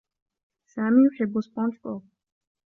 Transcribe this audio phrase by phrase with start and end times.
[0.65, 2.05] سامي يحبّ سبونجبوب.